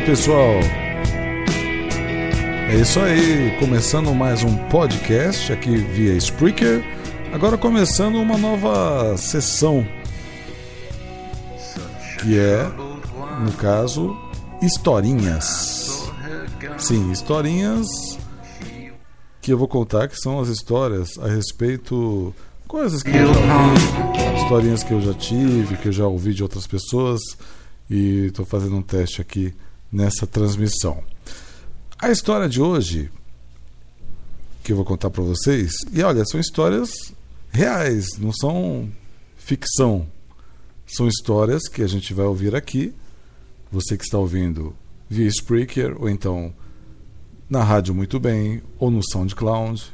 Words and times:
aí, 0.00 0.06
pessoal? 0.06 0.60
É 2.70 2.74
isso 2.76 3.00
aí, 3.00 3.56
começando 3.58 4.14
mais 4.14 4.42
um 4.42 4.56
podcast 4.68 5.52
aqui 5.52 5.76
via 5.76 6.14
Spreaker. 6.14 6.82
Agora 7.32 7.58
começando 7.58 8.16
uma 8.16 8.38
nova 8.38 9.16
sessão, 9.16 9.86
que 12.20 12.38
é, 12.38 12.64
no 13.44 13.52
caso, 13.52 14.16
historinhas. 14.62 16.10
Sim, 16.78 17.10
historinhas 17.10 17.86
que 19.40 19.52
eu 19.52 19.58
vou 19.58 19.68
contar 19.68 20.08
que 20.08 20.16
são 20.16 20.40
as 20.40 20.48
histórias 20.48 21.18
a 21.18 21.28
respeito 21.28 22.34
coisas 22.66 23.02
que 23.02 23.10
eu 23.10 23.34
já 23.34 23.40
vi, 23.40 24.42
historinhas 24.42 24.82
que 24.82 24.92
eu 24.92 25.00
já 25.00 25.14
tive, 25.14 25.76
que 25.76 25.88
eu 25.88 25.92
já 25.92 26.06
ouvi 26.06 26.34
de 26.34 26.42
outras 26.42 26.66
pessoas 26.66 27.20
e 27.88 28.26
estou 28.26 28.44
fazendo 28.44 28.76
um 28.76 28.82
teste 28.82 29.20
aqui 29.20 29.54
nessa 29.92 30.26
transmissão. 30.26 31.02
A 31.98 32.10
história 32.10 32.48
de 32.48 32.60
hoje 32.60 33.10
que 34.62 34.72
eu 34.72 34.76
vou 34.76 34.84
contar 34.84 35.10
para 35.10 35.22
vocês, 35.22 35.72
e 35.92 36.02
olha, 36.02 36.24
são 36.24 36.38
histórias 36.38 36.90
reais, 37.50 38.06
não 38.18 38.32
são 38.32 38.90
ficção. 39.36 40.06
São 40.86 41.08
histórias 41.08 41.62
que 41.68 41.82
a 41.82 41.86
gente 41.86 42.12
vai 42.12 42.26
ouvir 42.26 42.54
aqui. 42.54 42.94
Você 43.72 43.96
que 43.96 44.04
está 44.04 44.18
ouvindo 44.18 44.74
via 45.08 45.26
Spreaker 45.26 46.00
ou 46.00 46.08
então 46.08 46.52
na 47.48 47.64
rádio 47.64 47.94
muito 47.94 48.20
bem 48.20 48.62
ou 48.78 48.90
no 48.90 49.00
SoundCloud, 49.02 49.84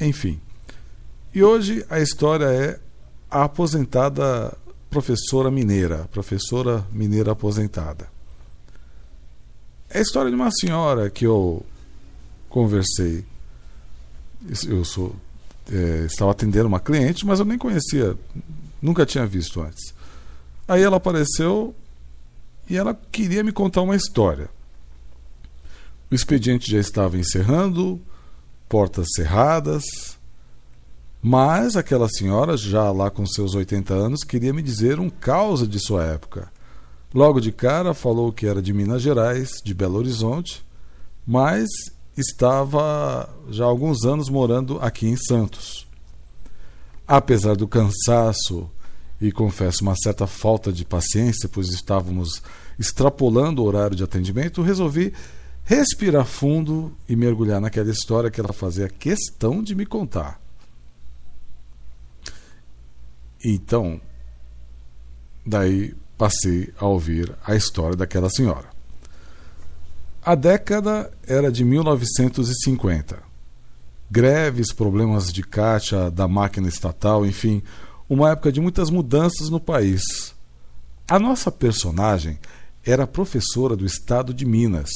enfim. 0.00 0.40
E 1.34 1.42
hoje 1.42 1.84
a 1.88 2.00
história 2.00 2.44
é 2.44 2.80
a 3.30 3.44
aposentada 3.44 4.56
professora 4.90 5.50
mineira, 5.50 6.08
professora 6.12 6.86
mineira 6.92 7.32
aposentada. 7.32 8.08
É 9.94 9.98
a 9.98 10.02
história 10.02 10.30
de 10.30 10.36
uma 10.36 10.50
senhora 10.50 11.10
que 11.10 11.26
eu 11.26 11.64
conversei. 12.48 13.24
Eu 14.66 14.84
sou, 14.86 15.14
é, 15.70 16.06
estava 16.06 16.30
atendendo 16.30 16.66
uma 16.66 16.80
cliente, 16.80 17.26
mas 17.26 17.38
eu 17.38 17.44
nem 17.44 17.58
conhecia, 17.58 18.16
nunca 18.80 19.04
tinha 19.04 19.26
visto 19.26 19.60
antes. 19.60 19.94
Aí 20.66 20.82
ela 20.82 20.96
apareceu 20.96 21.74
e 22.70 22.76
ela 22.76 22.98
queria 23.12 23.44
me 23.44 23.52
contar 23.52 23.82
uma 23.82 23.94
história. 23.94 24.48
O 26.10 26.14
expediente 26.14 26.70
já 26.70 26.78
estava 26.78 27.18
encerrando, 27.18 28.00
portas 28.70 29.08
cerradas, 29.14 29.84
mas 31.20 31.76
aquela 31.76 32.08
senhora, 32.08 32.56
já 32.56 32.90
lá 32.90 33.10
com 33.10 33.26
seus 33.26 33.54
80 33.54 33.92
anos, 33.92 34.24
queria 34.24 34.52
me 34.54 34.62
dizer 34.62 34.98
um 34.98 35.10
causa 35.10 35.66
de 35.66 35.78
sua 35.78 36.04
época. 36.04 36.51
Logo 37.14 37.40
de 37.40 37.52
cara 37.52 37.92
falou 37.92 38.32
que 38.32 38.46
era 38.46 38.62
de 38.62 38.72
Minas 38.72 39.02
Gerais, 39.02 39.50
de 39.62 39.74
Belo 39.74 39.98
Horizonte, 39.98 40.64
mas 41.26 41.68
estava 42.16 43.28
já 43.50 43.64
há 43.64 43.68
alguns 43.68 44.04
anos 44.04 44.30
morando 44.30 44.78
aqui 44.80 45.06
em 45.06 45.16
Santos. 45.16 45.86
Apesar 47.06 47.54
do 47.54 47.68
cansaço 47.68 48.70
e 49.20 49.30
confesso 49.30 49.82
uma 49.82 49.94
certa 49.94 50.26
falta 50.26 50.72
de 50.72 50.86
paciência, 50.86 51.48
pois 51.48 51.68
estávamos 51.68 52.42
extrapolando 52.78 53.62
o 53.62 53.66
horário 53.66 53.94
de 53.94 54.02
atendimento, 54.02 54.62
resolvi 54.62 55.12
respirar 55.64 56.24
fundo 56.24 56.96
e 57.06 57.14
mergulhar 57.14 57.60
naquela 57.60 57.90
história 57.90 58.30
que 58.30 58.40
ela 58.40 58.54
fazia 58.54 58.88
questão 58.88 59.62
de 59.62 59.74
me 59.74 59.84
contar. 59.84 60.40
Então, 63.44 64.00
daí 65.44 65.94
passei 66.16 66.72
a 66.78 66.86
ouvir 66.86 67.34
a 67.44 67.54
história 67.54 67.96
daquela 67.96 68.30
senhora. 68.30 68.70
A 70.24 70.34
década 70.34 71.10
era 71.26 71.50
de 71.50 71.64
1950. 71.64 73.18
Greves, 74.10 74.72
problemas 74.72 75.32
de 75.32 75.42
caixa 75.42 76.10
da 76.10 76.28
máquina 76.28 76.68
estatal, 76.68 77.26
enfim, 77.26 77.62
uma 78.08 78.30
época 78.30 78.52
de 78.52 78.60
muitas 78.60 78.90
mudanças 78.90 79.48
no 79.48 79.58
país. 79.58 80.34
A 81.08 81.18
nossa 81.18 81.50
personagem 81.50 82.38
era 82.84 83.06
professora 83.06 83.74
do 83.74 83.86
estado 83.86 84.32
de 84.32 84.44
Minas. 84.44 84.90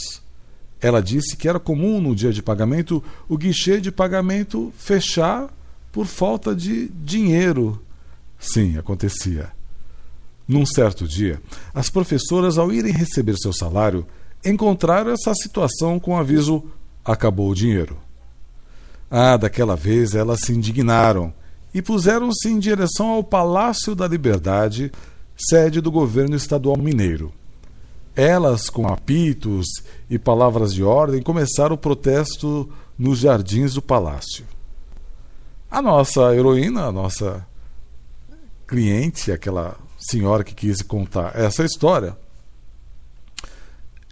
Ela 0.81 1.01
disse 1.01 1.37
que 1.37 1.49
era 1.49 1.59
comum 1.59 2.01
no 2.01 2.15
dia 2.15 2.33
de 2.33 2.43
pagamento 2.43 3.03
o 3.29 3.37
guichê 3.37 3.81
de 3.81 3.91
pagamento 3.91 4.73
fechar 4.77 5.49
por 5.91 6.07
falta 6.07 6.55
de 6.55 6.89
dinheiro 6.89 7.83
Sim, 8.39 8.77
acontecia. 8.79 9.51
Num 10.47 10.65
certo 10.65 11.09
dia, 11.09 11.41
as 11.75 11.91
professoras, 11.91 12.57
ao 12.57 12.73
irem 12.73 12.93
receber 12.93 13.37
seu 13.37 13.53
salário, 13.53 14.07
encontraram 14.45 15.11
essa 15.11 15.35
situação 15.35 15.99
com 15.99 16.13
o 16.13 16.17
aviso: 16.17 16.63
acabou 17.05 17.51
o 17.51 17.55
dinheiro. 17.55 17.99
Ah, 19.11 19.37
daquela 19.37 19.77
vez 19.77 20.15
elas 20.15 20.41
se 20.41 20.53
indignaram 20.53 21.33
e 21.75 21.83
puseram-se 21.83 22.49
em 22.49 22.59
direção 22.59 23.09
ao 23.09 23.25
Palácio 23.25 23.95
da 23.95 24.07
Liberdade, 24.07 24.91
sede 25.37 25.81
do 25.81 25.91
governo 25.91 26.37
estadual 26.37 26.77
mineiro. 26.77 27.33
Elas, 28.15 28.71
com 28.71 28.87
apitos 28.87 29.67
e 30.09 30.19
palavras 30.19 30.73
de 30.73 30.83
ordem, 30.83 31.21
começaram 31.21 31.75
o 31.75 31.79
protesto 31.79 32.69
nos 32.99 33.19
jardins 33.19 33.75
do 33.75 33.83
palácio. 33.83 34.47
A 35.71 35.83
nossa 35.83 36.35
heroína, 36.35 36.85
a 36.85 36.93
nossa 36.93 37.47
cliente, 38.67 39.31
aquela 39.31 39.77
senhora 39.99 40.45
que 40.45 40.55
quis 40.55 40.83
contar 40.83 41.37
essa 41.39 41.65
história, 41.65 42.17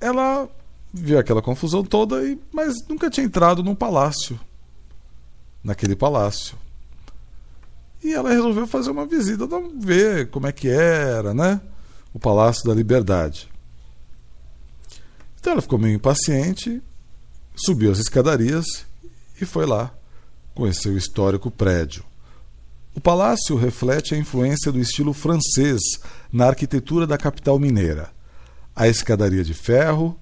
ela 0.01 0.49
viu 0.93 1.19
aquela 1.19 1.43
confusão 1.43 1.83
toda, 1.83 2.23
e, 2.25 2.39
mas 2.53 2.75
nunca 2.89 3.11
tinha 3.11 3.27
entrado 3.27 3.63
num 3.63 3.75
palácio. 3.75 4.39
Naquele 5.63 5.97
palácio. 5.97 6.57
E 8.03 8.13
ela 8.13 8.31
resolveu 8.31 8.67
fazer 8.67 8.91
uma 8.91 9.07
visita, 9.07 9.49
ver 9.79 10.29
como 10.31 10.47
é 10.47 10.53
que 10.53 10.69
era, 10.69 11.33
né? 11.33 11.61
O 12.13 12.19
Palácio 12.19 12.63
da 12.65 12.75
Liberdade. 12.75 13.49
Então 15.41 15.55
ela 15.55 15.63
ficou 15.63 15.79
meio 15.79 15.95
impaciente, 15.95 16.83
subiu 17.57 17.91
as 17.91 17.99
escadarias 17.99 18.67
e 19.41 19.47
foi 19.47 19.65
lá 19.65 19.93
conhecer 20.55 20.91
o 20.91 20.99
histórico 20.99 21.51
prédio. 21.51 22.05
O 22.97 23.01
palácio 23.01 23.57
reflete 23.57 24.15
a 24.15 24.19
influência 24.19 24.71
do 24.71 24.79
estilo 24.79 25.13
francês 25.13 25.81
na 26.33 26.47
arquitetura 26.47 27.09
da 27.09 27.19
capital 27.19 27.59
mineira. 27.59 28.11
A 28.75 28.87
escadaria 28.87 29.43
de 29.43 29.53
ferro 29.53 30.17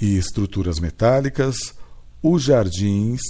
e 0.00 0.16
estruturas 0.16 0.78
metálicas, 0.78 1.56
os 2.22 2.44
jardins 2.44 3.20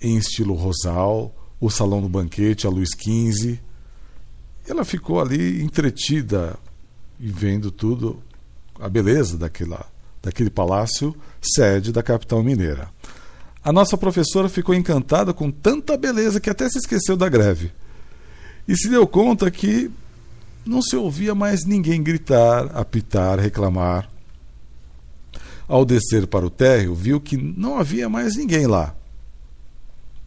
em 0.00 0.16
estilo 0.16 0.54
rosal, 0.54 1.32
o 1.60 1.70
salão 1.70 2.02
do 2.02 2.08
banquete 2.08 2.66
à 2.66 2.70
luz 2.70 2.94
15. 2.94 3.60
Ela 4.68 4.84
ficou 4.84 5.20
ali 5.20 5.62
entretida 5.62 6.58
e 7.20 7.28
vendo 7.28 7.70
tudo, 7.70 8.20
a 8.80 8.88
beleza 8.88 9.38
daquela, 9.38 9.86
daquele 10.20 10.50
palácio, 10.50 11.14
sede 11.40 11.92
da 11.92 12.02
capital 12.02 12.42
mineira. 12.42 12.90
A 13.62 13.72
nossa 13.72 13.96
professora 13.96 14.48
ficou 14.48 14.74
encantada 14.74 15.32
com 15.32 15.48
tanta 15.48 15.96
beleza 15.96 16.40
que 16.40 16.50
até 16.50 16.68
se 16.68 16.78
esqueceu 16.78 17.16
da 17.16 17.28
greve 17.28 17.70
e 18.66 18.76
se 18.76 18.88
deu 18.88 19.06
conta 19.06 19.50
que 19.50 19.90
não 20.64 20.80
se 20.80 20.96
ouvia 20.96 21.34
mais 21.34 21.64
ninguém 21.64 22.02
gritar, 22.02 22.74
apitar, 22.76 23.38
reclamar. 23.38 24.08
Ao 25.68 25.84
descer 25.84 26.26
para 26.26 26.46
o 26.46 26.50
térreo, 26.50 26.94
viu 26.94 27.20
que 27.20 27.36
não 27.36 27.78
havia 27.78 28.08
mais 28.08 28.36
ninguém 28.36 28.66
lá. 28.66 28.94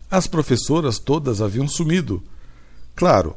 As 0.09 0.25
professoras 0.25 0.99
todas 0.99 1.41
haviam 1.41 1.67
sumido. 1.67 2.23
Claro, 2.95 3.35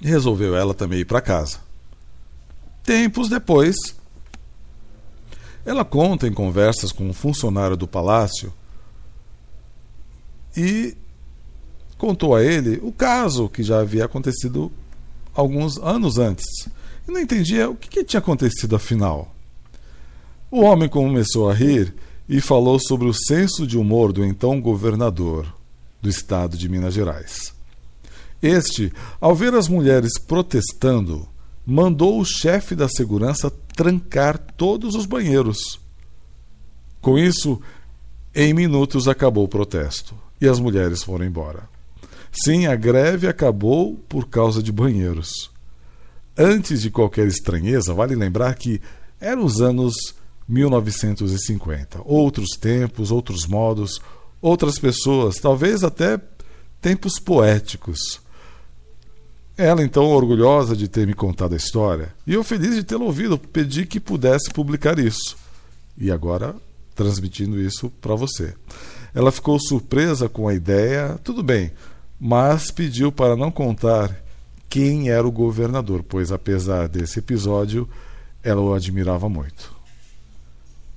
resolveu 0.00 0.56
ela 0.56 0.74
também 0.74 1.00
ir 1.00 1.04
para 1.04 1.20
casa. 1.20 1.58
Tempos 2.82 3.28
depois, 3.28 3.76
ela 5.64 5.84
conta 5.84 6.26
em 6.26 6.32
conversas 6.32 6.90
com 6.90 7.08
um 7.08 7.12
funcionário 7.12 7.76
do 7.76 7.86
palácio 7.86 8.52
e 10.56 10.96
contou 12.02 12.34
a 12.34 12.42
ele 12.42 12.80
o 12.82 12.90
caso 12.90 13.48
que 13.48 13.62
já 13.62 13.78
havia 13.78 14.06
acontecido 14.06 14.72
alguns 15.32 15.78
anos 15.78 16.18
antes. 16.18 16.66
E 17.06 17.12
não 17.12 17.20
entendia 17.20 17.70
o 17.70 17.76
que, 17.76 17.88
que 17.88 18.02
tinha 18.02 18.18
acontecido 18.18 18.74
afinal. 18.74 19.32
O 20.50 20.62
homem 20.62 20.88
começou 20.88 21.48
a 21.48 21.54
rir 21.54 21.94
e 22.28 22.40
falou 22.40 22.80
sobre 22.80 23.06
o 23.06 23.14
senso 23.14 23.68
de 23.68 23.78
humor 23.78 24.12
do 24.12 24.24
então 24.24 24.60
governador 24.60 25.46
do 26.02 26.08
estado 26.08 26.56
de 26.56 26.68
Minas 26.68 26.92
Gerais. 26.92 27.54
Este, 28.42 28.92
ao 29.20 29.32
ver 29.32 29.54
as 29.54 29.68
mulheres 29.68 30.18
protestando, 30.18 31.28
mandou 31.64 32.18
o 32.18 32.24
chefe 32.24 32.74
da 32.74 32.88
segurança 32.88 33.48
trancar 33.76 34.38
todos 34.56 34.96
os 34.96 35.06
banheiros. 35.06 35.78
Com 37.00 37.16
isso, 37.16 37.60
em 38.34 38.52
minutos 38.52 39.06
acabou 39.06 39.44
o 39.44 39.48
protesto 39.48 40.16
e 40.40 40.48
as 40.48 40.58
mulheres 40.58 41.04
foram 41.04 41.24
embora. 41.24 41.70
Sim, 42.32 42.66
a 42.66 42.74
greve 42.74 43.28
acabou 43.28 43.94
por 44.08 44.28
causa 44.28 44.62
de 44.62 44.72
banheiros. 44.72 45.50
Antes 46.36 46.80
de 46.80 46.90
qualquer 46.90 47.26
estranheza, 47.26 47.92
vale 47.92 48.14
lembrar 48.14 48.54
que 48.54 48.80
eram 49.20 49.44
os 49.44 49.60
anos 49.60 49.94
1950. 50.48 52.00
Outros 52.04 52.56
tempos, 52.58 53.10
outros 53.10 53.46
modos, 53.46 54.00
outras 54.40 54.78
pessoas, 54.78 55.36
talvez 55.36 55.84
até 55.84 56.18
tempos 56.80 57.18
poéticos. 57.18 58.20
Ela, 59.56 59.82
então, 59.82 60.04
orgulhosa 60.06 60.74
de 60.74 60.88
ter 60.88 61.06
me 61.06 61.12
contado 61.12 61.52
a 61.52 61.56
história, 61.56 62.14
e 62.26 62.32
eu 62.32 62.42
feliz 62.42 62.74
de 62.74 62.82
tê-la 62.82 63.04
ouvido, 63.04 63.38
pedi 63.38 63.84
que 63.84 64.00
pudesse 64.00 64.50
publicar 64.50 64.98
isso. 64.98 65.36
E 65.96 66.10
agora, 66.10 66.56
transmitindo 66.94 67.60
isso 67.60 67.90
para 68.00 68.14
você. 68.14 68.54
Ela 69.14 69.30
ficou 69.30 69.60
surpresa 69.60 70.28
com 70.28 70.48
a 70.48 70.54
ideia, 70.54 71.20
tudo 71.22 71.42
bem, 71.42 71.70
mas 72.24 72.70
pediu 72.70 73.10
para 73.10 73.34
não 73.34 73.50
contar 73.50 74.16
quem 74.68 75.10
era 75.10 75.26
o 75.26 75.32
governador, 75.32 76.04
pois 76.04 76.30
apesar 76.30 76.88
desse 76.88 77.18
episódio, 77.18 77.88
ela 78.44 78.60
o 78.60 78.72
admirava 78.72 79.28
muito. 79.28 79.74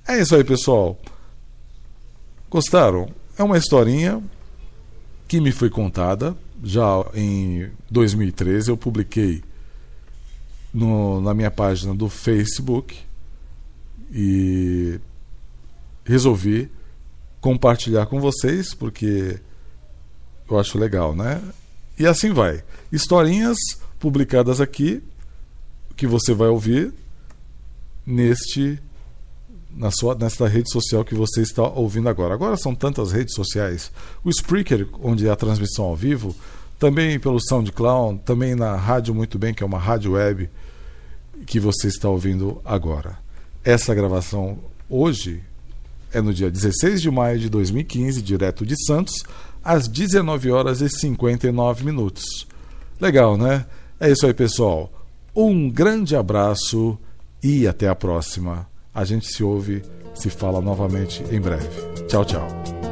É 0.06 0.20
isso 0.20 0.36
aí, 0.36 0.44
pessoal. 0.44 0.96
Gostaram? 2.48 3.08
É 3.36 3.42
uma 3.42 3.58
historinha 3.58 4.22
que 5.26 5.40
me 5.40 5.50
foi 5.50 5.68
contada 5.68 6.36
já 6.62 7.04
em 7.12 7.72
2013. 7.90 8.70
Eu 8.70 8.76
publiquei 8.76 9.42
no, 10.72 11.20
na 11.20 11.34
minha 11.34 11.50
página 11.50 11.92
do 11.92 12.08
Facebook 12.08 12.96
e 14.12 15.00
resolvi 16.04 16.70
compartilhar 17.40 18.06
com 18.06 18.20
vocês 18.20 18.72
porque 18.74 19.40
eu 20.54 20.58
acho 20.58 20.78
legal, 20.78 21.14
né? 21.14 21.40
E 21.98 22.06
assim 22.06 22.32
vai. 22.32 22.62
Historinhas 22.92 23.56
publicadas 23.98 24.60
aqui 24.60 25.02
que 25.96 26.06
você 26.06 26.34
vai 26.34 26.48
ouvir 26.48 26.92
neste 28.06 28.78
na 29.74 29.90
sua 29.90 30.14
nesta 30.14 30.48
rede 30.48 30.70
social 30.70 31.04
que 31.04 31.14
você 31.14 31.42
está 31.42 31.62
ouvindo 31.62 32.08
agora. 32.08 32.34
Agora 32.34 32.56
são 32.56 32.74
tantas 32.74 33.12
redes 33.12 33.34
sociais. 33.34 33.90
O 34.24 34.30
Spreaker, 34.30 34.88
onde 35.02 35.26
é 35.26 35.30
a 35.30 35.36
transmissão 35.36 35.84
ao 35.84 35.96
vivo, 35.96 36.34
também 36.78 37.18
pelo 37.18 37.38
SoundCloud, 37.40 38.20
também 38.24 38.54
na 38.54 38.76
rádio 38.76 39.14
muito 39.14 39.38
bem, 39.38 39.52
que 39.52 39.62
é 39.62 39.66
uma 39.66 39.78
rádio 39.78 40.12
web 40.12 40.48
que 41.46 41.60
você 41.60 41.88
está 41.88 42.08
ouvindo 42.08 42.60
agora. 42.64 43.18
Essa 43.62 43.94
gravação 43.94 44.58
hoje 44.88 45.42
é 46.12 46.20
no 46.20 46.32
dia 46.32 46.50
16 46.50 47.02
de 47.02 47.10
maio 47.10 47.38
de 47.38 47.50
2015, 47.50 48.22
direto 48.22 48.64
de 48.64 48.74
Santos, 48.86 49.14
às 49.66 49.88
19 49.88 50.50
horas 50.52 50.80
e 50.80 50.88
59 50.88 51.84
minutos. 51.84 52.46
Legal, 53.00 53.36
né? 53.36 53.66
É 53.98 54.10
isso 54.10 54.24
aí, 54.24 54.32
pessoal. 54.32 54.92
Um 55.34 55.68
grande 55.68 56.14
abraço 56.14 56.96
e 57.42 57.66
até 57.66 57.88
a 57.88 57.94
próxima. 57.94 58.66
A 58.94 59.04
gente 59.04 59.26
se 59.26 59.42
ouve, 59.42 59.82
se 60.14 60.30
fala 60.30 60.60
novamente 60.60 61.22
em 61.30 61.40
breve. 61.40 61.68
Tchau, 62.06 62.24
tchau. 62.24 62.85